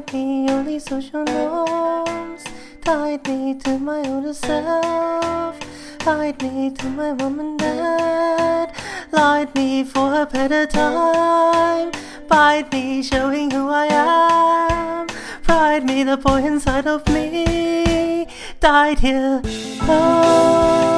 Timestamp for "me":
3.26-3.54, 6.42-6.70, 9.54-9.84, 12.72-13.02, 15.84-16.04, 17.08-18.28